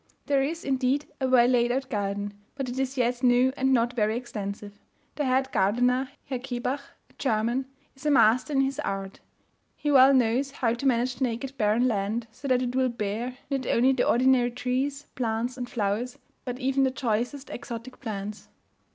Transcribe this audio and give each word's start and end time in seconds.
There 0.25 0.41
is, 0.41 0.65
indeed, 0.65 1.05
a 1.21 1.27
well 1.27 1.45
laid 1.45 1.71
out 1.71 1.87
garden, 1.91 2.33
but 2.55 2.67
it 2.67 2.79
is 2.79 2.97
yet 2.97 3.21
new 3.21 3.53
and 3.55 3.71
not 3.71 3.93
very 3.93 4.17
extensive. 4.17 4.79
The 5.13 5.25
head 5.25 5.51
gardener, 5.51 6.09
Herr 6.25 6.39
Kebach 6.39 6.81
(a 7.11 7.13
German), 7.19 7.67
is 7.95 8.07
a 8.07 8.09
master 8.09 8.51
in 8.53 8.61
his 8.61 8.79
art; 8.79 9.19
he 9.75 9.91
well 9.91 10.11
knows 10.11 10.49
how 10.49 10.73
to 10.73 10.87
manage 10.87 11.17
the 11.17 11.25
naked 11.25 11.55
barren 11.55 11.87
land, 11.87 12.25
so 12.31 12.47
that 12.47 12.63
it 12.63 12.75
will 12.75 12.89
bear 12.89 13.37
not 13.51 13.67
only 13.67 13.91
the 13.91 14.09
ordinary 14.09 14.49
trees, 14.49 15.05
plants, 15.13 15.55
and 15.55 15.69
flowers, 15.69 16.17
but 16.45 16.57
even 16.57 16.81
the 16.81 16.89
choicest 16.89 17.51
exotic 17.51 17.99
plants. 17.99 18.49